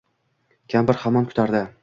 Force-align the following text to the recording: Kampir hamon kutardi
Kampir 0.75 1.01
hamon 1.03 1.31
kutardi 1.31 1.65